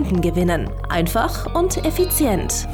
[0.00, 0.70] Kunden gewinnen.
[0.88, 2.66] Einfach und effizient.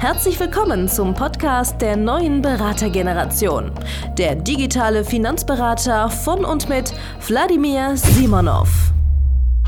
[0.00, 3.70] Herzlich willkommen zum Podcast der neuen Beratergeneration.
[4.16, 6.92] Der digitale Finanzberater von und mit
[7.28, 8.68] Wladimir Simonov.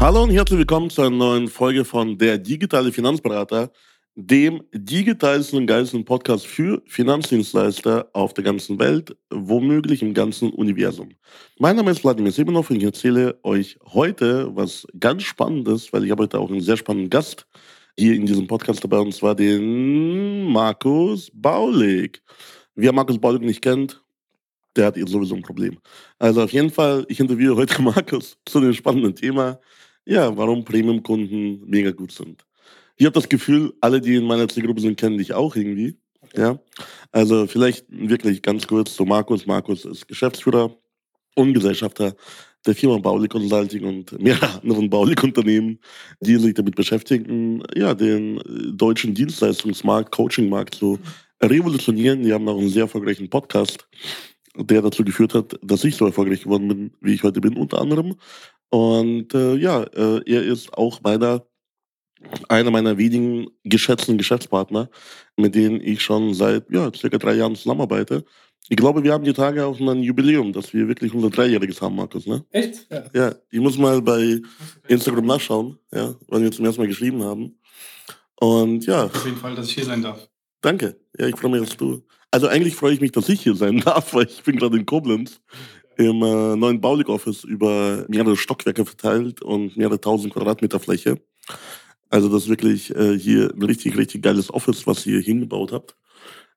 [0.01, 3.71] Hallo und herzlich willkommen zu einer neuen Folge von Der digitale Finanzberater,
[4.17, 11.11] dem digitalsten und geilsten Podcast für Finanzdienstleister auf der ganzen Welt, womöglich im ganzen Universum.
[11.59, 16.11] Mein Name ist Vladimir Semenov und ich erzähle euch heute was ganz Spannendes, weil ich
[16.11, 17.47] habe heute auch einen sehr spannenden Gast
[17.99, 22.23] hier in diesem Podcast dabei, und zwar den Markus Baulig.
[22.75, 24.03] Wer Markus Baulig nicht kennt,
[24.77, 25.79] der hat jetzt sowieso ein Problem.
[26.19, 29.61] Also auf jeden Fall, ich interviewe heute Markus zu dem spannenden Thema,
[30.05, 32.45] ja, warum Premium-Kunden mega gut sind.
[33.01, 35.97] Ich habe das Gefühl, alle, die in meiner Zielgruppe sind, kennen dich auch irgendwie.
[36.37, 36.59] Ja,
[37.13, 39.47] also vielleicht wirklich ganz kurz zu Markus.
[39.47, 40.77] Markus ist Geschäftsführer
[41.35, 42.15] und Gesellschafter
[42.67, 45.79] der Firma Bauli Consulting und mehrere anderen Baulig-Unternehmen,
[46.21, 48.39] die sich damit beschäftigen, ja, den
[48.77, 50.99] deutschen Dienstleistungsmarkt, Coachingmarkt zu
[51.43, 52.23] revolutionieren.
[52.23, 53.89] Die haben auch einen sehr erfolgreichen Podcast,
[54.57, 57.81] der dazu geführt hat, dass ich so erfolgreich geworden bin, wie ich heute bin, unter
[57.81, 58.17] anderem.
[58.69, 61.47] Und äh, ja, äh, er ist auch meiner
[62.49, 64.91] einer meiner wenigen geschätzten Geschäftspartner,
[65.37, 68.25] mit denen ich schon seit ja, circa drei Jahren zusammenarbeite.
[68.69, 71.97] Ich glaube, wir haben die Tage auch ein Jubiläum, dass wir wirklich unser Dreijähriges haben,
[71.97, 72.27] Markus.
[72.27, 72.45] Ne?
[72.51, 72.87] Echt?
[72.91, 73.05] Ja.
[73.15, 74.41] ja, ich muss mal bei
[74.87, 77.59] Instagram nachschauen, ja, weil wir zum ersten Mal geschrieben haben.
[78.37, 79.05] Und ja.
[79.05, 80.29] Auf jeden Fall, dass ich hier sein darf.
[80.61, 81.01] Danke.
[81.19, 82.03] Ja, ich freue mich, dass du.
[82.31, 84.87] Also eigentlich freue ich mich, dass ich hier sein darf, weil ich bin gerade in
[84.87, 85.41] Koblenz
[85.97, 91.21] im äh, neuen Baulig-Office über mehrere Stockwerke verteilt und mehrere tausend Quadratmeter Fläche.
[92.11, 95.97] Also das ist wirklich äh, hier ein richtig, richtig geiles Office, was ihr hingebaut habt.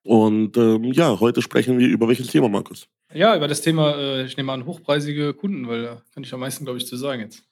[0.02, 2.88] Und ähm, ja, heute sprechen wir über welches Thema, Markus?
[3.14, 6.40] Ja, über das Thema, äh, ich nehme an, hochpreisige Kunden, weil da kann ich am
[6.40, 7.44] meisten, glaube ich, zu sagen jetzt.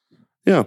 [0.44, 0.66] Ja,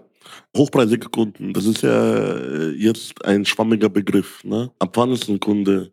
[0.55, 4.43] hochpreisige Kunden, das ist ja äh, jetzt ein schwammiger Begriff.
[4.45, 4.71] Ne?
[4.79, 5.91] Ab wann ist ein Kunde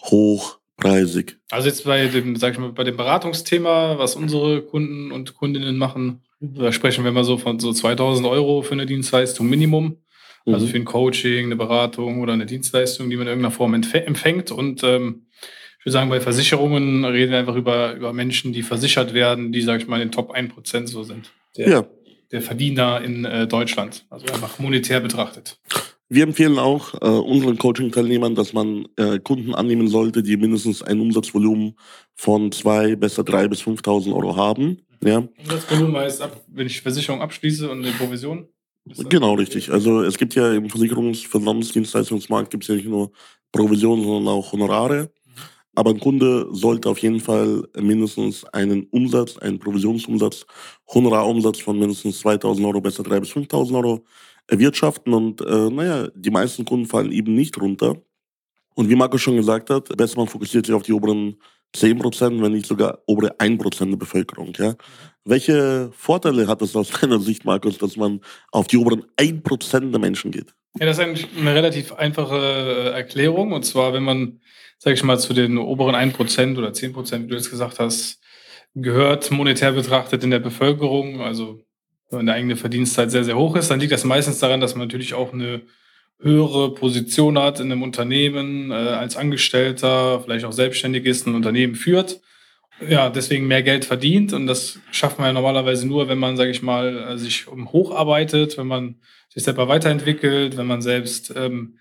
[0.00, 1.36] hochpreisig?
[1.50, 5.76] Also jetzt bei dem, sag ich mal, bei dem Beratungsthema, was unsere Kunden und Kundinnen
[5.76, 9.96] machen, da sprechen wir mal so von so 2000 Euro für eine Dienstleistung Minimum.
[10.46, 10.70] Also mhm.
[10.70, 14.50] für ein Coaching, eine Beratung oder eine Dienstleistung, die man in irgendeiner Form empfängt.
[14.50, 15.26] Und ähm,
[15.78, 19.62] ich würde sagen, bei Versicherungen reden wir einfach über, über Menschen, die versichert werden, die,
[19.62, 21.30] sage ich mal, in den Top 1% so sind.
[21.56, 21.86] Der, ja.
[22.30, 24.04] der Verdiener in äh, Deutschland.
[24.10, 25.58] Also einfach monetär betrachtet.
[26.10, 31.00] Wir empfehlen auch äh, unseren Coaching-Teilnehmern, dass man äh, Kunden annehmen sollte, die mindestens ein
[31.00, 31.76] Umsatzvolumen
[32.14, 34.82] von zwei, besser drei bis 5.000 Euro haben.
[35.02, 35.26] Ja.
[35.38, 38.48] Umsatzvolumen heißt, ab, wenn ich Versicherung abschließe und eine Provision?
[38.86, 39.70] Genau, richtig.
[39.70, 43.12] Also es gibt ja im Versicherungs-, Finanzdienstleistungsmarkt gibt es ja nicht nur
[43.50, 45.10] Provisionen, sondern auch Honorare.
[45.74, 50.46] Aber ein Kunde sollte auf jeden Fall mindestens einen Umsatz, einen Provisionsumsatz,
[50.92, 54.04] Honorarumsatz von mindestens 2000 Euro, besser 3.000 bis 5000 Euro
[54.48, 55.14] erwirtschaften.
[55.14, 57.96] Und äh, naja, die meisten Kunden fallen eben nicht runter.
[58.74, 61.36] Und wie Marco schon gesagt hat, besser man fokussiert sich auf die oberen
[61.74, 64.52] 10 Prozent, wenn nicht sogar obere 1 Prozent der Bevölkerung.
[64.58, 64.74] Ja?
[65.24, 68.20] Welche Vorteile hat es aus deiner Sicht, Markus, dass man
[68.52, 70.54] auf die oberen 1 Prozent der Menschen geht?
[70.78, 73.52] Ja, das ist eigentlich eine relativ einfache äh, Erklärung.
[73.52, 74.40] Und zwar, wenn man,
[74.78, 77.78] sag ich mal, zu den oberen 1 Prozent oder 10 Prozent, wie du jetzt gesagt
[77.78, 78.20] hast,
[78.74, 81.64] gehört, monetär betrachtet in der Bevölkerung, also
[82.10, 84.86] wenn der eigene Verdienstzeit sehr, sehr hoch ist, dann liegt das meistens daran, dass man
[84.86, 85.62] natürlich auch eine
[86.20, 91.74] höhere Position hat in einem Unternehmen, äh, als Angestellter, vielleicht auch selbstständig ist, ein Unternehmen
[91.74, 92.20] führt.
[92.88, 96.50] Ja, deswegen mehr Geld verdient und das schafft man ja normalerweise nur, wenn man, sage
[96.50, 98.96] ich mal, äh, sich um hocharbeitet, wenn man
[99.28, 101.78] sich selber weiterentwickelt, wenn man selbst, ähm,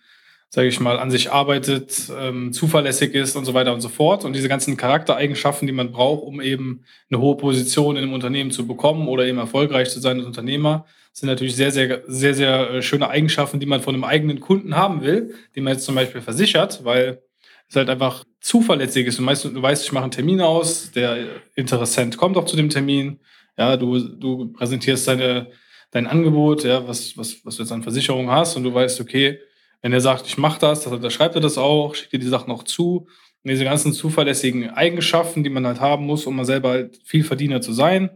[0.54, 4.24] sage ich mal, an sich arbeitet, ähm, zuverlässig ist und so weiter und so fort.
[4.24, 8.52] Und diese ganzen Charaktereigenschaften, die man braucht, um eben eine hohe Position in einem Unternehmen
[8.52, 12.70] zu bekommen oder eben erfolgreich zu sein als Unternehmer, sind natürlich sehr, sehr, sehr, sehr
[12.70, 15.96] äh, schöne Eigenschaften, die man von einem eigenen Kunden haben will, die man jetzt zum
[15.96, 17.24] Beispiel versichert, weil
[17.68, 19.18] es halt einfach zuverlässig ist.
[19.18, 21.18] Du, weißt, du weißt, ich mache einen Termin aus, der
[21.56, 23.20] Interessent kommt auch zu dem Termin,
[23.58, 25.48] ja, du, du präsentierst deine,
[25.90, 29.40] dein Angebot, ja, was, was, was du jetzt an Versicherung hast und du weißt, okay,
[29.84, 32.52] wenn er sagt, ich mache das, dann schreibt er das auch, schickt dir die Sachen
[32.52, 33.06] auch zu.
[33.44, 37.26] Und diese ganzen zuverlässigen Eigenschaften, die man halt haben muss, um mal selber halt viel
[37.26, 38.10] Verdiener zu sein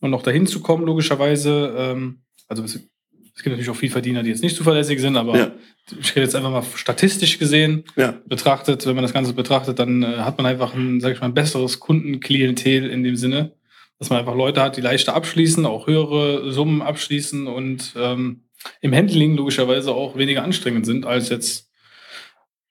[0.00, 4.30] und noch dahin zu kommen, logischerweise, ähm, also Es gibt natürlich auch viel Verdiener, die
[4.30, 5.50] jetzt nicht zuverlässig sind, aber ja.
[6.00, 8.14] ich rede jetzt einfach mal statistisch gesehen ja.
[8.26, 11.26] betrachtet, wenn man das Ganze betrachtet, dann äh, hat man einfach ein, sag ich mal,
[11.26, 13.54] ein besseres Kundenklientel in dem Sinne,
[13.98, 18.47] dass man einfach Leute hat, die leichter abschließen, auch höhere Summen abschließen und ähm,
[18.80, 21.70] im Handling logischerweise auch weniger anstrengend sind als jetzt,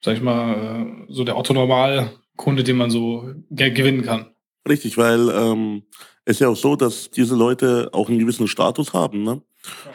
[0.01, 4.31] sag ich mal, äh, so der Otto-Normal-Kunde, den man so gewinnen kann.
[4.67, 5.83] Richtig, weil ähm,
[6.25, 9.23] es ist ja auch so, dass diese Leute auch einen gewissen Status haben.
[9.23, 9.41] Ne?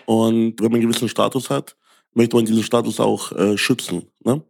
[0.07, 1.77] Und wenn man einen gewissen Status hat,
[2.15, 4.07] möchte man diesen Status auch äh, schützen.
[4.25, 4.43] Ne?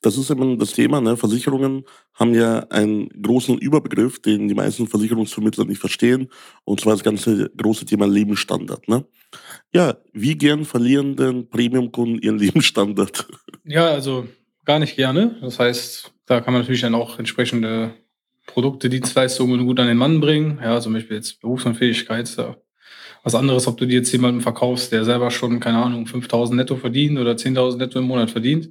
[0.00, 1.00] Das ist immer das Thema.
[1.00, 1.16] Ne?
[1.16, 6.28] Versicherungen haben ja einen großen Überbegriff, den die meisten Versicherungsvermittler nicht verstehen.
[6.64, 8.86] Und zwar das ganze große Thema Lebensstandard.
[8.86, 9.04] Ne?
[9.74, 13.26] Ja, wie gern verlieren denn Premium-Kunden ihren Lebensstandard?
[13.64, 14.28] Ja, also
[14.64, 15.36] gar nicht gerne.
[15.40, 17.94] Das heißt, da kann man natürlich dann auch entsprechende
[18.46, 20.60] Produkte, Dienstleistungen gut an den Mann bringen.
[20.62, 22.34] Ja, zum Beispiel jetzt Berufsunfähigkeit.
[22.36, 22.56] Ja.
[23.24, 26.76] Was anderes, ob du die jetzt jemandem verkaufst, der selber schon, keine Ahnung, 5000 netto
[26.76, 28.70] verdient oder 10.000 netto im Monat verdient.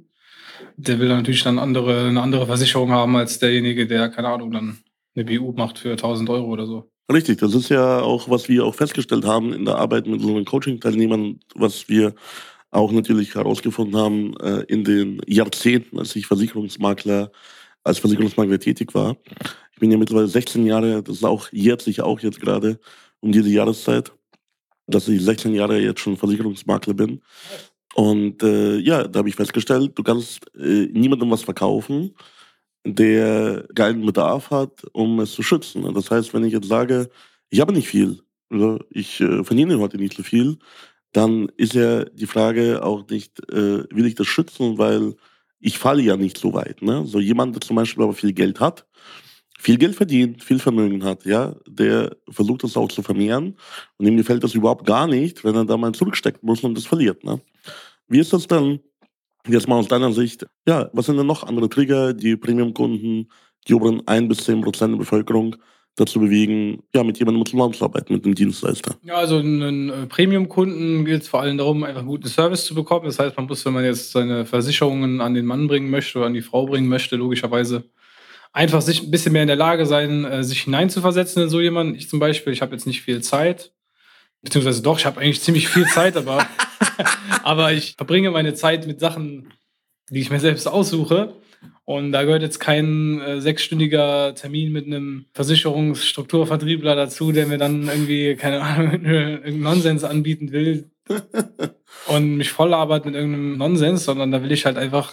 [0.76, 4.52] Der will dann natürlich dann andere, eine andere Versicherung haben als derjenige, der, keine Ahnung,
[4.52, 4.78] dann
[5.14, 6.90] eine BU macht für 1000 Euro oder so.
[7.12, 10.44] Richtig, das ist ja auch, was wir auch festgestellt haben in der Arbeit mit unseren
[10.46, 12.14] Coaching-Teilnehmern, was wir
[12.70, 17.30] auch natürlich herausgefunden haben äh, in den Jahrzehnten, als ich Versicherungsmakler,
[17.84, 19.16] als Versicherungsmakler tätig war.
[19.72, 22.80] Ich bin ja mittlerweile 16 Jahre, das ist auch jährt sich auch jetzt gerade
[23.20, 24.10] um diese Jahreszeit,
[24.86, 27.20] dass ich 16 Jahre jetzt schon Versicherungsmakler bin.
[27.94, 32.14] Und äh, ja, da habe ich festgestellt, du kannst äh, niemandem was verkaufen,
[32.84, 35.92] der geilen Bedarf hat, um es zu schützen.
[35.94, 37.08] Das heißt, wenn ich jetzt sage,
[37.50, 38.20] ich habe nicht viel,
[38.50, 40.58] oder ich äh, verdiene heute nicht so viel,
[41.12, 45.14] dann ist ja die Frage auch nicht, äh, will ich das schützen, weil
[45.60, 46.82] ich falle ja nicht so weit.
[46.82, 47.06] Ne?
[47.06, 48.86] So jemand, der zum Beispiel aber viel Geld hat,
[49.58, 53.56] viel Geld verdient, viel Vermögen hat, ja, der versucht das auch zu vermehren
[53.96, 56.84] und ihm gefällt das überhaupt gar nicht, wenn er da mal zurückstecken muss und das
[56.84, 57.24] verliert.
[57.24, 57.40] Ne?
[58.08, 58.80] Wie ist das dann
[59.46, 60.46] jetzt mal aus deiner Sicht?
[60.66, 63.28] Ja, was sind denn noch andere Trigger, die Premium-Kunden,
[63.68, 65.56] die oberen 1 bis 10 Prozent der Bevölkerung
[65.96, 68.96] dazu bewegen, ja, mit jemandem zusammenzuarbeiten, mit einem Dienstleister.
[69.02, 72.74] Ja, also einen äh, Premium-Kunden geht es vor allem darum, einfach einen guten Service zu
[72.74, 73.06] bekommen.
[73.06, 76.26] Das heißt, man muss, wenn man jetzt seine Versicherungen an den Mann bringen möchte oder
[76.26, 77.84] an die Frau bringen möchte, logischerweise
[78.52, 81.94] einfach sich ein bisschen mehr in der Lage sein, äh, sich hineinzuversetzen in so jemanden.
[81.94, 83.72] Ich zum Beispiel, ich habe jetzt nicht viel Zeit,
[84.42, 86.38] beziehungsweise doch, ich habe eigentlich ziemlich viel Zeit, aber,
[87.42, 89.52] aber ich verbringe meine Zeit mit Sachen,
[90.10, 91.34] die ich mir selbst aussuche.
[91.86, 97.88] Und da gehört jetzt kein äh, sechsstündiger Termin mit einem Versicherungsstrukturvertriebler dazu, der mir dann
[97.88, 100.90] irgendwie, keine Ahnung, irgendeinen Nonsens anbieten will
[102.06, 105.12] und mich voll arbeitet mit irgendeinem Nonsens, sondern da will ich halt einfach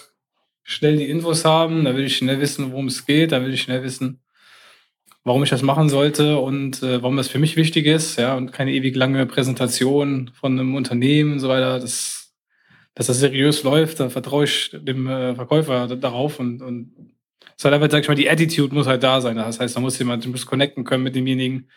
[0.63, 3.63] schnell die Infos haben, da will ich schnell wissen, worum es geht, da will ich
[3.63, 4.21] schnell wissen,
[5.23, 8.51] warum ich das machen sollte und äh, warum das für mich wichtig ist, ja, und
[8.51, 11.79] keine ewig lange Präsentation von einem Unternehmen und so weiter.
[11.79, 12.33] Das,
[12.95, 17.15] dass das seriös läuft, da vertraue ich dem äh, Verkäufer darauf und, und
[17.57, 19.35] es halt einfach, sag ich mal, die Attitude muss halt da sein.
[19.35, 21.69] Das heißt, da muss jemand, du musst connecten können mit demjenigen.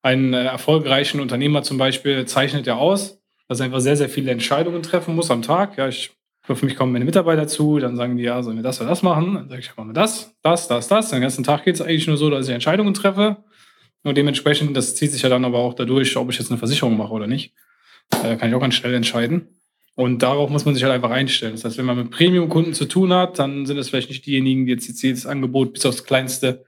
[0.00, 4.30] Einen äh, erfolgreichen Unternehmer zum Beispiel zeichnet ja aus, dass er einfach sehr, sehr viele
[4.30, 5.76] Entscheidungen treffen muss am Tag.
[5.78, 6.12] Ja, ich
[6.54, 9.02] für mich kommen meine Mitarbeiter zu, dann sagen die, ja, sollen wir das oder das
[9.02, 9.34] machen?
[9.34, 11.10] Dann sage ich, machen wir das, das, das, das.
[11.10, 13.38] Den ganzen Tag geht es eigentlich nur so, dass ich Entscheidungen treffe.
[14.04, 16.96] Und dementsprechend, das zieht sich ja dann aber auch dadurch, ob ich jetzt eine Versicherung
[16.96, 17.54] mache oder nicht.
[18.10, 19.48] Da kann ich auch ganz schnell entscheiden.
[19.94, 21.52] Und darauf muss man sich halt einfach einstellen.
[21.52, 24.66] Das heißt, wenn man mit Premium-Kunden zu tun hat, dann sind es vielleicht nicht diejenigen,
[24.66, 26.64] die jetzt jedes Angebot bis aufs Kleinste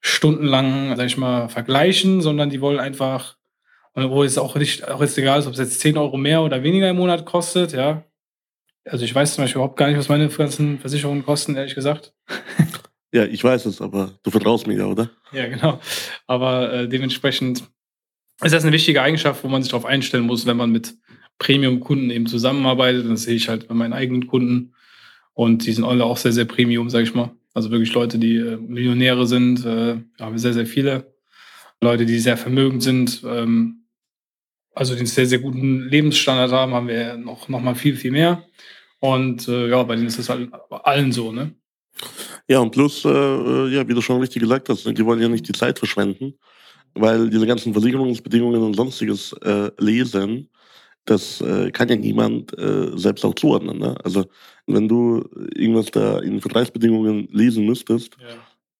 [0.00, 3.36] stundenlang, sag ich mal, vergleichen, sondern die wollen einfach,
[3.94, 6.64] wo es auch nicht, auch jetzt egal ist, ob es jetzt 10 Euro mehr oder
[6.64, 8.04] weniger im Monat kostet, ja,
[8.84, 12.14] also ich weiß zum Beispiel überhaupt gar nicht, was meine ganzen Versicherungen kosten, ehrlich gesagt.
[13.14, 15.10] Ja, ich weiß es, aber du vertraust mir ja, oder?
[15.32, 15.78] Ja, genau.
[16.26, 17.62] Aber äh, dementsprechend
[18.42, 20.94] ist das eine wichtige Eigenschaft, wo man sich darauf einstellen muss, wenn man mit
[21.38, 23.10] Premium-Kunden eben zusammenarbeitet.
[23.10, 24.72] Das sehe ich halt bei meinen eigenen Kunden.
[25.34, 27.32] Und die sind alle auch sehr, sehr Premium, sage ich mal.
[27.52, 31.12] Also wirklich Leute, die äh, Millionäre sind, äh, haben wir sehr, sehr viele.
[31.82, 33.81] Leute, die sehr vermögend sind, ähm,
[34.74, 38.44] also den sehr, sehr guten Lebensstandard haben, haben wir noch, noch mal viel, viel mehr.
[39.00, 41.54] Und äh, ja, bei denen ist es halt allen so, ne?
[42.48, 45.28] Ja, und plus, äh, äh, ja, wie du schon richtig gesagt hast, die wollen ja
[45.28, 46.34] nicht die Zeit verschwenden,
[46.94, 50.48] weil diese ganzen Versicherungsbedingungen und sonstiges äh, lesen,
[51.04, 53.78] das äh, kann ja niemand äh, selbst auch zuordnen.
[53.78, 53.96] Ne?
[54.04, 54.24] Also
[54.66, 58.16] wenn du irgendwas da in Vertragsbedingungen lesen müsstest.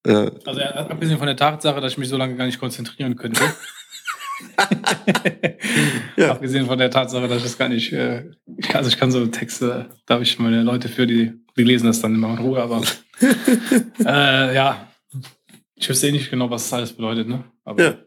[0.04, 0.30] Ja.
[0.46, 3.42] Also abgesehen von der Tatsache, dass ich mich so lange gar nicht konzentrieren könnte.
[6.16, 6.32] ja.
[6.32, 9.10] Abgesehen von der Tatsache, dass ich das gar nicht, äh, ich kann, also ich kann
[9.10, 12.38] so Texte, da habe ich meine Leute für, die, die lesen das dann immer in
[12.38, 12.82] Ruhe, aber
[14.04, 14.88] äh, ja,
[15.74, 17.44] ich wüsste eh nicht genau, was das alles bedeutet, ne?
[17.64, 17.98] Aber, ja.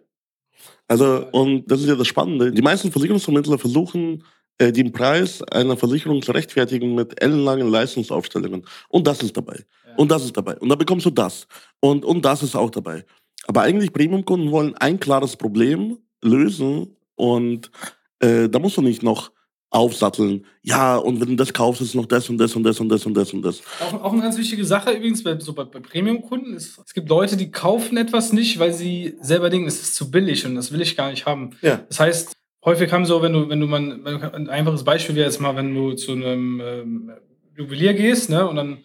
[0.87, 2.51] Also, und das ist ja das Spannende.
[2.51, 4.23] Die meisten Versicherungsvermittler versuchen,
[4.57, 8.65] äh, den Preis einer Versicherung zu rechtfertigen mit ellenlangen Leistungsaufstellungen.
[8.89, 9.65] Und das ist dabei.
[9.85, 9.95] Ja.
[9.97, 10.57] Und das ist dabei.
[10.57, 11.47] Und da bekommst du das.
[11.79, 13.03] Und, und das ist auch dabei.
[13.47, 17.71] Aber eigentlich Premium-Kunden wollen ein klares Problem lösen und
[18.19, 19.31] äh, da musst du nicht noch
[19.69, 20.45] aufsatteln.
[20.61, 23.05] Ja, und wenn du das kaufst, ist noch das und das und das und das
[23.05, 23.61] und das und das.
[23.81, 27.09] Auch, auch eine ganz wichtige Sache übrigens bei, so bei, bei Premium-Kunden ist, es gibt
[27.09, 30.71] Leute, die kaufen etwas nicht, weil sie selber denken, es ist zu billig und das
[30.71, 31.51] will ich gar nicht haben.
[31.61, 31.83] Ja.
[31.89, 33.99] Das heißt, häufig haben so, wenn du, wenn du mal,
[34.33, 37.11] ein einfaches Beispiel wäre jetzt mal, wenn du zu einem ähm,
[37.57, 38.77] Juwelier gehst, ne, und dann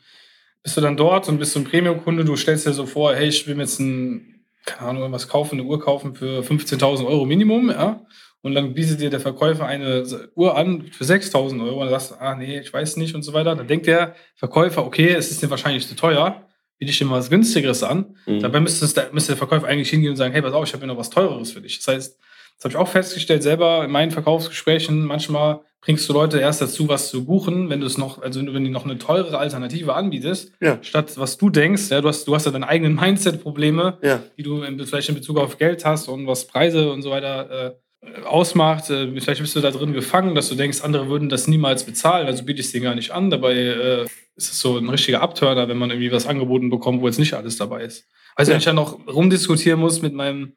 [0.63, 3.29] bist du dann dort und bist so ein Premium-Kunde, du stellst dir so vor, hey,
[3.29, 7.25] ich will mir jetzt ein, keine Ahnung, was kaufen, eine Uhr kaufen für 15.000 Euro
[7.25, 8.05] Minimum, ja,
[8.43, 12.13] und dann bietet dir der Verkäufer eine Uhr an für 6.000 Euro und dann sagst
[12.13, 15.31] du, ah, nee, ich weiß nicht und so weiter, dann denkt der Verkäufer, okay, es
[15.31, 16.47] ist dir wahrscheinlich zu teuer,
[16.79, 18.17] biete ich dir mal was günstigeres an.
[18.25, 18.41] Mhm.
[18.41, 20.87] Dabei müsste, es, müsste der Verkäufer eigentlich hingehen und sagen, hey, pass auf, ich habe
[20.87, 21.79] mir noch was teureres für dich.
[21.79, 22.19] Das heißt,
[22.57, 25.05] das habe ich auch festgestellt selber in meinen Verkaufsgesprächen.
[25.05, 28.65] Manchmal bringst du Leute erst dazu, was zu buchen, wenn du es noch, also wenn
[28.65, 30.79] du noch eine teurere Alternative anbietest, ja.
[30.83, 31.91] statt was du denkst.
[31.91, 34.23] Ja, du hast, du hast ja deine eigenen Mindset-Probleme, ja.
[34.37, 37.77] die du in, vielleicht in Bezug auf Geld hast und was Preise und so weiter
[38.03, 38.91] äh, ausmacht.
[38.91, 42.27] Äh, vielleicht bist du da drin gefangen, dass du denkst, andere würden das niemals bezahlen,
[42.27, 43.31] also biete ich es dir gar nicht an.
[43.31, 44.03] Dabei äh,
[44.37, 47.35] ist es so ein richtiger Abturner, wenn man irgendwie was angeboten bekommt, wo jetzt nicht
[47.35, 48.07] alles dabei ist.
[48.37, 48.55] Also ja.
[48.55, 50.53] wenn ich dann noch rumdiskutieren muss mit meinem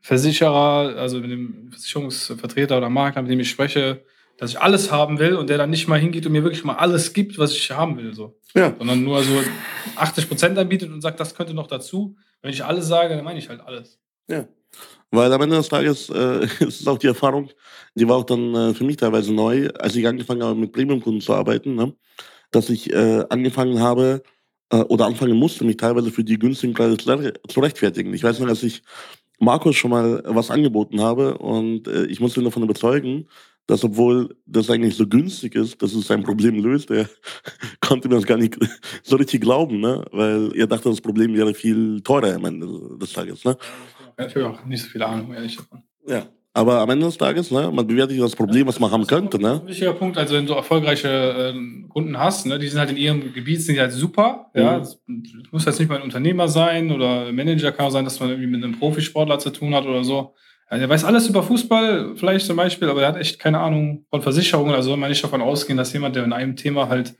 [0.00, 4.04] Versicherer, also mit dem Versicherungsvertreter oder Makler, mit dem ich spreche,
[4.42, 6.74] dass ich alles haben will und der dann nicht mal hingeht und mir wirklich mal
[6.74, 8.12] alles gibt, was ich haben will.
[8.12, 8.40] So.
[8.54, 8.74] Ja.
[8.76, 9.40] Sondern nur so
[9.94, 12.16] 80 Prozent anbietet und sagt, das könnte noch dazu.
[12.40, 14.00] Wenn ich alles sage, dann meine ich halt alles.
[14.28, 14.48] Ja.
[15.12, 17.50] Weil am Ende des Tages äh, ist es auch die Erfahrung,
[17.94, 21.20] die war auch dann äh, für mich teilweise neu, als ich angefangen habe, mit Premium-Kunden
[21.20, 21.94] zu arbeiten, ne?
[22.50, 24.24] dass ich äh, angefangen habe
[24.72, 28.12] äh, oder anfangen musste, mich teilweise für die günstigen Preise zu rechtfertigen.
[28.12, 28.82] Ich weiß noch, als ich
[29.38, 33.28] Markus schon mal was angeboten habe und äh, ich musste ihn davon überzeugen,
[33.66, 37.08] dass obwohl das eigentlich so günstig ist, dass es sein Problem löst, er
[37.80, 38.58] konnte mir das gar nicht
[39.02, 40.04] so richtig glauben, ne?
[40.12, 42.66] weil er dachte, das Problem wäre viel teurer am Ende
[43.00, 43.44] des Tages.
[43.44, 43.56] Ne?
[44.18, 45.82] Ich habe auch nicht so viel Ahnung, ehrlich davon.
[46.06, 46.26] Ja.
[46.54, 49.38] Aber am Ende des Tages, ne, man bewertet das Problem, was man haben könnte.
[49.38, 49.62] Ne?
[49.62, 52.98] Ein wichtiger Punkt, also wenn du erfolgreiche äh, Kunden hast, ne, die sind halt in
[52.98, 54.50] ihrem Gebiet sind halt super.
[54.52, 54.60] Mhm.
[54.60, 55.00] Ja, es
[55.50, 58.50] muss jetzt nicht mal ein Unternehmer sein oder Manager kann auch sein, dass man irgendwie
[58.50, 60.34] mit einem Profisportler zu tun hat oder so.
[60.70, 64.06] Ja, der weiß alles über Fußball, vielleicht zum Beispiel, aber der hat echt keine Ahnung
[64.10, 64.74] von Versicherungen.
[64.74, 67.14] Also soll man nicht davon ausgehen, dass jemand, der in einem Thema halt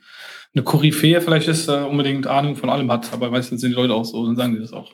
[0.55, 3.13] eine Koryphäe vielleicht ist, äh, unbedingt Ahnung von allem hat.
[3.13, 4.93] Aber meistens sind die Leute auch so und sagen die das auch.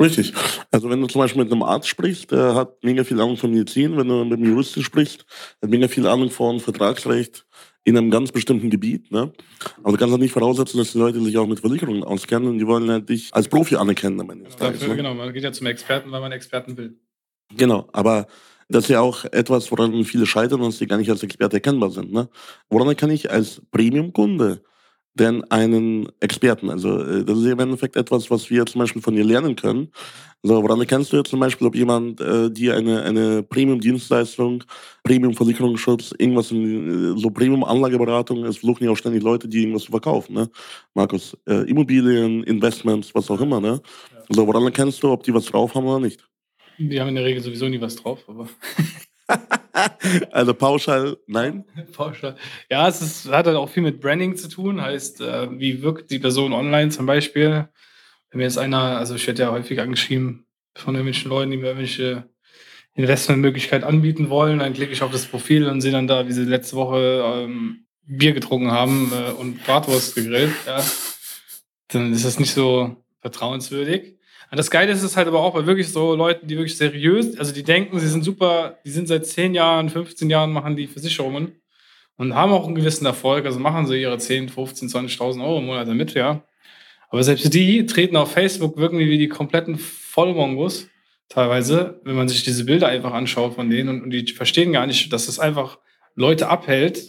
[0.00, 0.32] Richtig.
[0.70, 3.50] Also wenn du zum Beispiel mit einem Arzt sprichst, der hat mega viel Ahnung von
[3.50, 3.96] Medizin.
[3.96, 5.24] Wenn du mit einem Juristen sprichst,
[5.62, 7.46] hat mega viel Ahnung von Vertragsrecht
[7.84, 9.10] in einem ganz bestimmten Gebiet.
[9.12, 9.32] Ne?
[9.82, 12.58] Aber du kannst auch nicht voraussetzen, dass die Leute sich auch mit Versicherungen auskennen und
[12.58, 14.20] die wollen halt dich als Profi anerkennen.
[14.20, 14.96] Am Ende genau, dafür, ne?
[14.96, 16.98] genau, man geht ja zum Experten, weil man Experten will.
[17.56, 18.26] Genau, aber
[18.68, 21.90] das ist ja auch etwas, woran viele scheitern und sie gar nicht als Experte erkennbar
[21.90, 22.12] sind.
[22.12, 22.28] Ne?
[22.68, 24.62] Woran kann ich als Premium-Kunde
[25.14, 26.70] denn einen Experten.
[26.70, 29.90] Also äh, das ist im Endeffekt etwas, was wir zum Beispiel von dir lernen können.
[30.44, 34.62] Also woran erkennst du jetzt zum Beispiel, ob jemand äh, dir eine, eine Premium-Dienstleistung,
[35.02, 39.90] Premium-Versicherungsschutz, irgendwas in äh, so Premium-Anlageberatung, es versuchen ja auch ständig Leute, die irgendwas zu
[39.90, 40.48] verkaufen, ne?
[40.94, 43.80] Markus, äh, Immobilien, Investments, was auch immer, ne?
[44.28, 46.24] Also woran erkennst du, ob die was drauf haben oder nicht?
[46.78, 48.48] Die haben in der Regel sowieso nie was drauf, aber
[50.30, 51.64] also pauschal, nein?
[51.92, 52.36] pauschal.
[52.70, 54.80] Ja, es ist, hat halt auch viel mit Branding zu tun.
[54.80, 57.68] Heißt, äh, wie wirkt die Person online zum Beispiel?
[58.30, 61.68] Wenn mir jetzt einer, also ich werde ja häufig angeschrieben von irgendwelchen Leuten, die mir
[61.68, 62.28] irgendwelche
[62.94, 66.44] Investmentmöglichkeit anbieten wollen, dann klicke ich auf das Profil und sehe dann da, wie sie
[66.44, 70.54] letzte Woche ähm, Bier getrunken haben äh, und Bratwurst gegrillt.
[70.66, 70.84] Ja.
[71.88, 74.17] Dann ist das nicht so vertrauenswürdig.
[74.50, 77.38] Und das Geile ist es halt aber auch bei wirklich so Leuten, die wirklich seriös,
[77.38, 80.86] also die denken, sie sind super, die sind seit 10 Jahren, 15 Jahren, machen die
[80.86, 81.60] Versicherungen
[82.16, 85.66] und haben auch einen gewissen Erfolg, also machen sie ihre 10, 15, 20.000 Euro im
[85.66, 86.44] Monat damit, ja.
[87.10, 90.88] Aber selbst die treten auf Facebook, wirken wie die kompletten Vollmongos
[91.28, 94.86] teilweise, wenn man sich diese Bilder einfach anschaut von denen und, und die verstehen gar
[94.86, 95.78] nicht, dass es einfach
[96.14, 97.06] Leute abhält,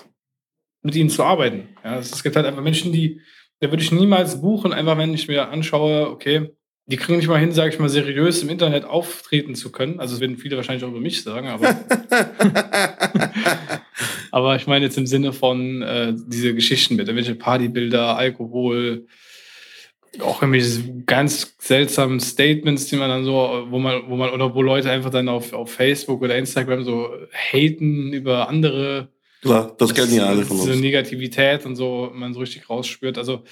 [0.81, 1.69] mit ihnen zu arbeiten.
[1.83, 3.21] Ja, es gibt halt einfach Menschen, die,
[3.59, 6.51] da würde ich niemals buchen, einfach wenn ich mir anschaue, okay,
[6.89, 9.99] die kriegen nicht mal hin, sage ich mal, seriös im Internet auftreten zu können.
[9.99, 11.79] Also das werden viele wahrscheinlich auch über mich sagen, aber,
[14.31, 19.05] aber ich meine jetzt im Sinne von äh, diese Geschichten mit irgendwelche Partybilder, Alkohol,
[20.19, 24.63] auch irgendwelche ganz seltsamen Statements, die man dann so, wo man, wo man, oder wo
[24.63, 29.09] Leute einfach dann auf, auf Facebook oder Instagram so haten über andere.
[29.43, 30.65] Klar, das kennen ja alle von uns.
[30.65, 33.19] Diese Negativität und so, man so richtig rausspürt.
[33.19, 33.43] Also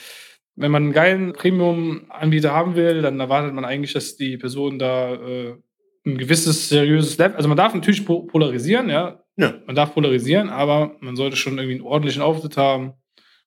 [0.58, 5.14] wenn man einen geilen Premium-Anbieter haben will, dann erwartet man eigentlich, dass die Person da
[5.14, 5.56] äh,
[6.06, 9.54] ein gewisses seriöses Level, also man darf natürlich polarisieren, ja, Ja.
[9.68, 12.94] Man darf polarisieren, aber man sollte schon irgendwie einen ordentlichen Auftritt haben,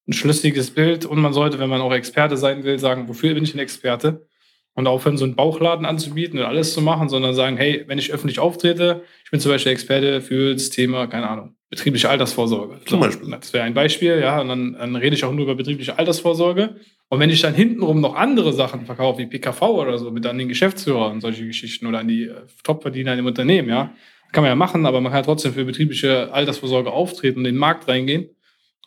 [0.06, 3.44] ein schlüssiges Bild und man sollte, wenn man auch Experte sein will, sagen, wofür bin
[3.44, 4.26] ich ein Experte?
[4.74, 8.12] Und aufhören, so einen Bauchladen anzubieten und alles zu machen, sondern sagen, hey, wenn ich
[8.12, 12.80] öffentlich auftrete, ich bin zum Beispiel Experte für das Thema, keine Ahnung, betriebliche Altersvorsorge.
[12.86, 13.28] Zum Beispiel.
[13.30, 16.76] Das wäre ein Beispiel, ja, und dann, dann rede ich auch nur über betriebliche Altersvorsorge.
[17.08, 20.38] Und wenn ich dann hintenrum noch andere Sachen verkaufe, wie PKV oder so, mit an
[20.38, 23.92] den Geschäftsführer und solche Geschichten oder an die äh, Topverdiener im Unternehmen, ja,
[24.32, 27.58] kann man ja machen, aber man kann trotzdem für betriebliche Altersvorsorge auftreten und in den
[27.58, 28.30] Markt reingehen,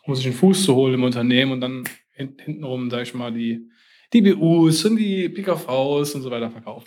[0.04, 3.68] um sich einen Fuß zu holen im Unternehmen und dann hintenrum, sag ich mal, die,
[4.14, 6.84] die BUs und die PKVs und so weiter verkaufen.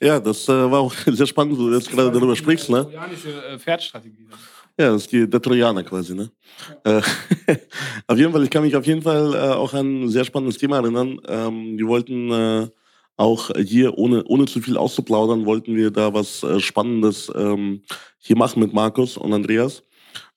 [0.00, 2.70] Ja, das äh, war auch sehr spannend, wo du jetzt gerade darüber sprichst.
[2.70, 2.84] Ne?
[2.84, 4.24] Trojanische äh, Pferdstrategie.
[4.24, 4.34] Ne?
[4.78, 6.14] Ja, das ist die, der Trojaner quasi.
[6.14, 6.30] Ne?
[6.86, 6.98] Ja.
[6.98, 7.56] Äh,
[8.06, 10.56] auf jeden Fall, ich kann mich auf jeden Fall äh, auch an ein sehr spannendes
[10.56, 11.20] Thema erinnern.
[11.28, 12.68] Ähm, wir wollten äh,
[13.16, 17.82] auch hier, ohne, ohne zu viel auszuplaudern, wollten wir da was äh, Spannendes ähm,
[18.18, 19.82] hier machen mit Markus und Andreas.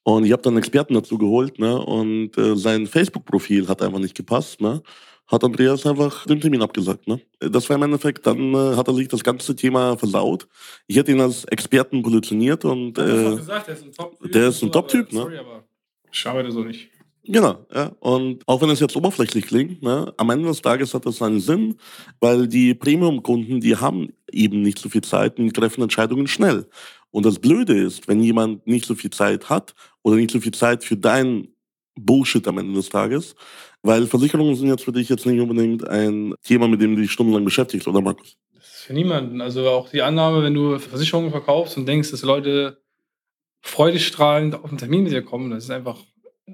[0.03, 1.77] Und ich habe dann Experten dazu geholt, ne?
[1.79, 4.83] Und äh, sein Facebook-Profil hat einfach nicht gepasst, ne?
[5.27, 7.22] Hat Andreas einfach den Termin abgesagt, ne?
[7.39, 10.48] Das war im Endeffekt, dann äh, hat er sich das ganze Thema versaut.
[10.88, 14.32] Ich hätte ihn als Experten positioniert und äh, gesagt, der ist ein Top-Typ.
[14.32, 15.20] Der ist ein Top-Typ, ne?
[15.20, 15.63] Sorry, aber
[16.12, 16.89] ich arbeite so nicht.
[17.25, 17.92] Genau, ja.
[18.01, 21.39] Und auch wenn es jetzt oberflächlich klingt, ne, am Ende des Tages hat das seinen
[21.39, 21.77] Sinn,
[22.20, 26.68] weil die Premium-Kunden, die haben eben nicht so viel Zeit und die treffen Entscheidungen schnell.
[27.12, 30.53] Und das Blöde ist, wenn jemand nicht so viel Zeit hat oder nicht so viel
[30.53, 31.48] Zeit für dein
[31.95, 33.35] Bullshit am Ende des Tages,
[33.81, 37.12] weil Versicherungen sind jetzt für dich jetzt nicht unbedingt ein Thema, mit dem du dich
[37.12, 38.38] stundenlang beschäftigst, oder Markus?
[38.53, 39.41] Das ist für niemanden.
[39.41, 42.81] Also auch die Annahme, wenn du Versicherungen verkaufst und denkst, dass Leute
[43.62, 45.97] freudestrahlend auf einen Termin mit dir kommen, das ist einfach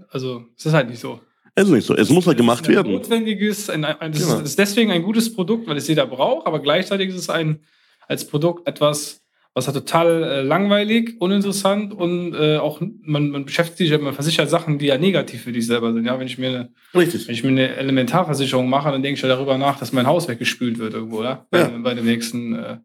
[0.09, 1.19] also, es ist halt nicht so.
[1.55, 1.95] Es ist nicht so.
[1.95, 2.93] Es muss halt gemacht ein werden.
[2.93, 4.39] Notwendiges, ein, ein, das genau.
[4.39, 7.61] ist deswegen ein gutes Produkt, weil es jeder braucht, aber gleichzeitig ist es ein
[8.07, 9.21] als Produkt etwas,
[9.59, 14.49] was halt total äh, langweilig, uninteressant und äh, auch man, man beschäftigt sich, man versichert
[14.49, 16.05] Sachen, die ja negativ für dich selber sind.
[16.05, 17.27] Ja, wenn ich mir eine, Richtig.
[17.27, 20.27] wenn ich mir eine Elementarversicherung mache, dann denke ich ja darüber nach, dass mein Haus
[20.27, 21.45] weggespült wird irgendwo, ja?
[21.51, 22.77] Bei, bei dem nächsten äh,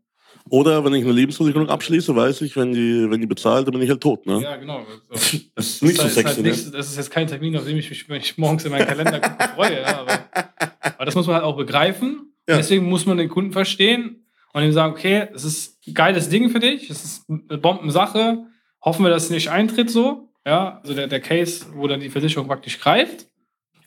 [0.51, 3.83] oder wenn ich eine Lebensversicherung abschließe, weiß ich, wenn die, wenn die bezahlt, dann bin
[3.83, 4.27] ich halt tot.
[4.27, 4.43] Ne?
[4.43, 4.85] Ja, genau.
[5.11, 5.39] So.
[5.55, 6.35] Das ist nicht so sexy.
[6.35, 6.51] Halt ne?
[6.51, 9.21] nicht, das ist jetzt kein Termin, auf dem ich mich, mich morgens in meinen Kalender
[9.55, 9.81] freue.
[9.81, 10.19] Ja, aber,
[10.81, 12.35] aber, das muss man halt auch begreifen.
[12.47, 12.59] Ja.
[12.59, 14.24] Deswegen muss man den Kunden verstehen
[14.55, 18.47] und ihm sagen, okay, es ist ein geiles Ding für dich, es ist eine Bombensache.
[18.83, 20.31] Hoffen wir, dass es nicht eintritt so.
[20.47, 23.27] Ja, also der, der Case, wo dann die Versicherung praktisch greift.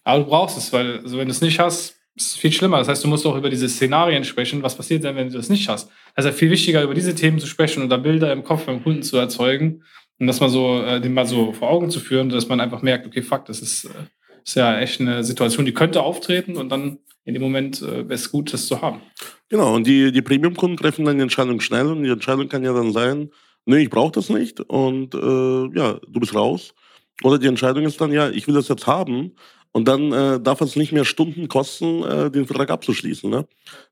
[0.03, 2.79] Aber du brauchst es, weil also wenn du es nicht hast, ist es viel schlimmer.
[2.79, 4.61] Das heißt, du musst auch über diese Szenarien sprechen.
[4.61, 5.89] Was passiert denn, wenn du das nicht hast?
[6.15, 8.65] Das ist ja viel wichtiger, über diese Themen zu sprechen und da Bilder im Kopf
[8.65, 9.83] beim Kunden zu erzeugen
[10.19, 12.81] und das mal so, äh, den mal so vor Augen zu führen, dass man einfach
[12.81, 13.89] merkt, okay, fuck, das ist, äh,
[14.43, 18.13] ist ja echt eine Situation, die könnte auftreten und dann in dem Moment äh, wäre
[18.13, 19.01] es gut, das zu haben.
[19.49, 22.73] Genau, und die, die Premium-Kunden treffen dann die Entscheidung schnell und die Entscheidung kann ja
[22.73, 23.31] dann sein,
[23.65, 26.73] nee, ich brauche das nicht und äh, ja, du bist raus.
[27.23, 29.33] Oder die Entscheidung ist dann, ja, ich will das jetzt haben
[29.77, 33.29] und dann äh, darf es nicht mehr Stunden kosten, äh, den Vertrag abzuschließen.
[33.29, 33.45] Ne?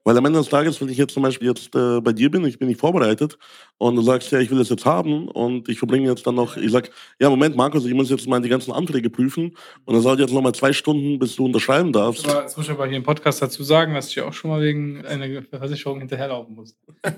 [0.04, 2.44] Weil am Ende des Tages, wenn ich jetzt zum Beispiel jetzt äh, bei dir bin,
[2.44, 3.38] ich bin nicht vorbereitet
[3.78, 6.58] und du sagst, ja, ich will das jetzt haben und ich verbringe jetzt dann noch,
[6.58, 10.04] ich sag, ja, Moment, Markus, ich muss jetzt mal die ganzen Anträge prüfen und dann
[10.04, 12.28] dauert jetzt noch mal zwei Stunden, bis du unterschreiben darfst.
[12.28, 14.64] Aber jetzt muss ich aber hier im Podcast dazu sagen, dass ich auch schon mal
[14.64, 16.76] wegen einer Versicherung hinterherlaufen muss.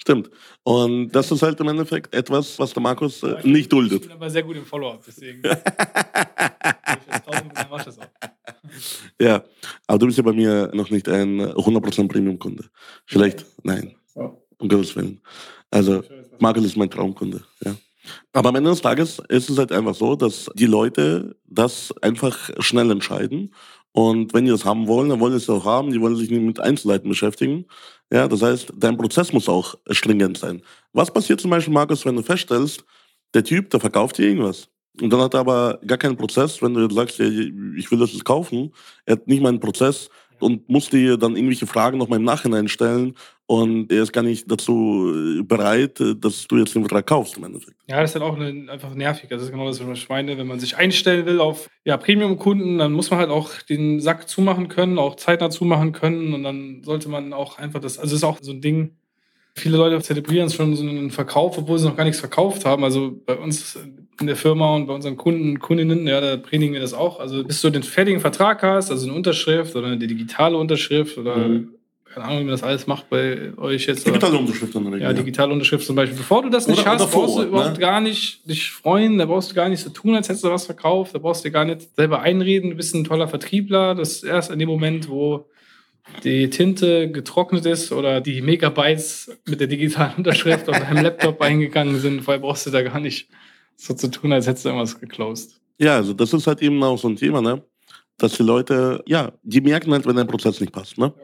[0.00, 0.30] Stimmt.
[0.62, 4.00] Und das ist halt im Endeffekt etwas, was der Markus äh, nicht duldet.
[4.00, 5.42] Ich bin aber sehr gut im Follow-up, deswegen.
[9.20, 9.44] ja,
[9.86, 12.64] aber du bist ja bei mir noch nicht ein 100% Premium-Kunde.
[13.04, 15.20] Vielleicht, nein, um Gottes Willen.
[15.70, 16.02] Also,
[16.38, 17.74] Markus ist mein Traumkunde, ja.
[18.32, 22.50] Aber am Ende des Tages ist es halt einfach so, dass die Leute das einfach
[22.58, 23.54] schnell entscheiden.
[23.92, 25.92] Und wenn die das haben wollen, dann wollen sie es auch haben.
[25.92, 27.66] Die wollen sich nicht mit Einzelheiten beschäftigen.
[28.12, 30.62] Ja, das heißt, dein Prozess muss auch stringent sein.
[30.92, 32.84] Was passiert zum Beispiel, Markus, wenn du feststellst,
[33.34, 34.68] der Typ, der verkauft dir irgendwas?
[35.00, 38.12] Und dann hat er aber gar keinen Prozess, wenn du sagst, ja, ich will das
[38.12, 38.72] jetzt kaufen.
[39.06, 42.24] Er hat nicht mal einen Prozess und muss dir dann irgendwelche Fragen noch mal im
[42.24, 43.14] Nachhinein stellen
[43.50, 47.36] und er ist gar nicht dazu äh, bereit, äh, dass du jetzt den Vertrag kaufst
[47.36, 47.76] im Endeffekt.
[47.88, 49.28] Ja, das ist dann auch eine, einfach nervig.
[49.28, 50.38] Das ist genau das, was ich meine.
[50.38, 54.28] Wenn man sich einstellen will auf ja, Premium-Kunden, dann muss man halt auch den Sack
[54.28, 58.18] zumachen können, auch zeitnah zumachen können und dann sollte man auch einfach das, also das
[58.18, 58.92] ist auch so ein Ding,
[59.56, 62.84] Viele Leute zelebrieren schon so einen Verkauf, obwohl sie noch gar nichts verkauft haben.
[62.84, 63.76] Also bei uns
[64.20, 67.18] in der Firma und bei unseren Kunden, Kundinnen, ja, da predigen wir das auch.
[67.18, 71.36] Also bis du den fertigen Vertrag hast, also eine Unterschrift oder eine digitale Unterschrift oder
[71.36, 71.74] mhm.
[72.12, 74.04] Keine Ahnung, wie man das alles macht bei euch jetzt.
[74.04, 76.18] Digitale Unterschrift dann Ja, digitale Unterschrift zum Beispiel.
[76.18, 77.78] Bevor du das nicht oder, hast, oder brauchst du überhaupt ne?
[77.78, 80.66] gar nicht dich freuen, da brauchst du gar nicht so tun, als hättest du was
[80.66, 83.94] verkauft, da brauchst du dir gar nicht selber einreden, du bist ein toller Vertriebler.
[83.94, 85.46] Das ist erst in dem Moment, wo
[86.24, 92.00] die Tinte getrocknet ist oder die Megabytes mit der digitalen Unterschrift auf deinem Laptop eingegangen
[92.00, 92.22] sind.
[92.22, 93.28] Vorher brauchst du da gar nicht
[93.76, 95.60] so zu tun, als hättest du irgendwas geclosed.
[95.78, 97.62] Ja, also das ist halt eben auch so ein Thema, ne?
[98.18, 101.14] Dass die Leute, ja, die merken halt, wenn der Prozess nicht passt, ne?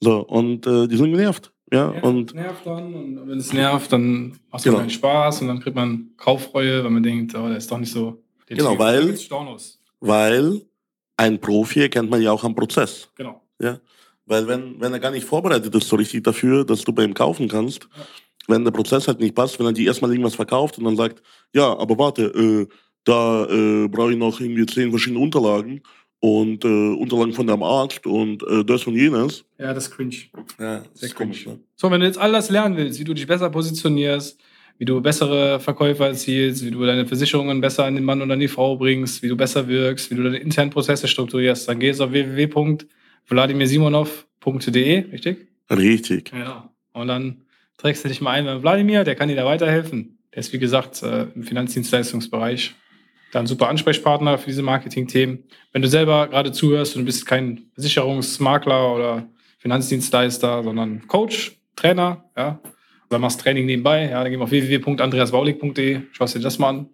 [0.00, 1.52] So, und äh, die sind genervt.
[1.72, 4.78] Ja, Ja, und nervt dann und wenn es nervt, dann macht es Genau.
[4.78, 7.92] keinen Spaß und dann kriegt man Kaufreue, weil man denkt, oh, der ist doch nicht
[7.92, 8.22] so.
[8.46, 9.78] Genau, Typ, weil- Stornos.
[10.00, 10.62] weil
[11.18, 13.10] ein Profi erkennt man ja auch am Prozess.
[13.16, 13.42] Genau.
[13.60, 13.78] Ja?
[14.24, 17.12] Weil wenn, wenn er gar nicht vorbereitet ist so richtig dafür, dass du bei ihm
[17.12, 17.86] kaufen kannst,
[18.46, 21.22] wenn der Prozess halt nicht passt, wenn er dir erstmal irgendwas verkauft und dann sagt,
[21.54, 22.66] ja, aber warte, äh,
[23.04, 25.82] da äh, brauche ich noch irgendwie zehn verschiedene Unterlagen
[26.20, 29.44] und äh, Unterlagen von deinem Arzt und äh, das und jenes.
[29.58, 30.16] Ja, das ist cringe.
[30.58, 31.56] Ja, das Sehr ist komisch, cringe.
[31.56, 31.62] ne?
[31.76, 34.40] So, wenn du jetzt all das lernen willst, wie du dich besser positionierst,
[34.78, 38.40] wie du bessere Verkäufer erzielst, wie du deine Versicherungen besser an den Mann oder an
[38.40, 42.00] die Frau bringst, wie du besser wirkst, wie du deine internen Prozesse strukturierst, dann gehst
[42.00, 45.48] du auf www.vladimirsimonov.de, richtig?
[45.70, 46.32] Richtig.
[46.32, 46.72] Ja.
[46.92, 47.42] Und dann
[47.76, 50.18] trägst du dich mal ein bei Wladimir, der kann dir da weiterhelfen.
[50.32, 52.74] Der ist, wie gesagt, äh, im Finanzdienstleistungsbereich
[53.32, 55.44] da ein super Ansprechpartner für diese Marketingthemen.
[55.72, 62.24] Wenn du selber gerade zuhörst und du bist kein Versicherungsmakler oder Finanzdienstleister, sondern Coach, Trainer,
[62.36, 62.60] ja,
[63.10, 66.88] oder machst Training nebenbei, ja, dann geh mal auf www.andreasbaulig.de, schaust dir das mal an,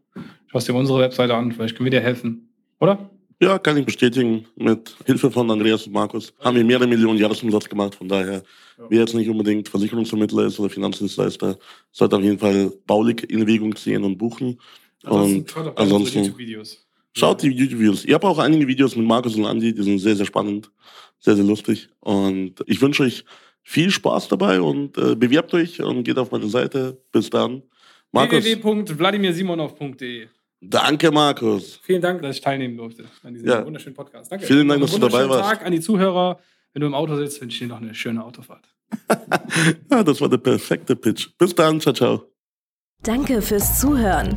[0.47, 2.49] schaust dir unsere Webseite an, vielleicht können wir dir helfen.
[2.81, 3.11] Oder?
[3.41, 4.47] Ja, kann ich bestätigen.
[4.57, 7.95] Mit Hilfe von Andreas und Markus haben wir mehrere Millionen Jahresumsatz gemacht.
[7.97, 8.43] Von daher,
[8.89, 11.59] wer jetzt nicht unbedingt Versicherungsvermittler ist oder Finanzdienstleister,
[11.91, 14.59] sollte auf jeden Fall Baulig in Erwägung ziehen und buchen.
[15.05, 16.87] Und ansonsten- unsere YouTube-Videos.
[17.17, 18.05] Schaut die YouTube-Videos.
[18.05, 20.71] Ihr habt auch einige Videos mit Markus und Andi, die sind sehr, sehr spannend,
[21.21, 21.89] sehr, sehr lustig.
[22.01, 23.25] Und ich wünsche euch
[23.63, 27.01] viel Spaß dabei und äh, bewerbt euch und geht auf meine Seite.
[27.13, 27.63] Bis dann.
[28.11, 30.29] Markus, www.vladimirsimonov.de
[30.67, 31.79] danke Markus.
[31.83, 33.65] Vielen Dank, dass ich teilnehmen durfte an diesem Ja.
[33.65, 34.31] wunderschönen Podcast.
[34.33, 34.47] Danke.
[34.47, 35.49] Vielen Dank, dass du dabei warst.
[35.51, 36.39] Tag an die Zuhörer.
[36.73, 38.65] Wenn du im Auto sitzt, wünsche ich dir noch eine schöne Autofahrt.
[39.91, 41.29] Ja, das war der perfekte Pitch.
[41.39, 41.81] Bis dann.
[41.81, 42.25] Ciao, ciao.
[43.03, 44.37] Danke fürs Zuhören.